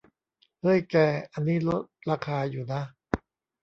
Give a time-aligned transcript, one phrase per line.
[0.61, 0.95] เฮ้ย แก
[1.33, 2.81] อันนี้ลดราคาอยู่นะ